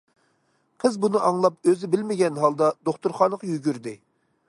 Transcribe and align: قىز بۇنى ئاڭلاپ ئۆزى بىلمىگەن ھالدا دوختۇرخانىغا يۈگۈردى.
قىز 0.83 0.97
بۇنى 1.03 1.21
ئاڭلاپ 1.27 1.71
ئۆزى 1.73 1.91
بىلمىگەن 1.97 2.43
ھالدا 2.45 2.73
دوختۇرخانىغا 2.89 3.55
يۈگۈردى. 3.55 3.99